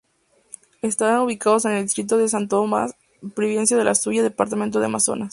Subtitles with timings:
[0.81, 2.95] Están ubicados en el distrito de Santo Tomás,
[3.35, 5.29] provincia de Luya, departamento de Amazonas.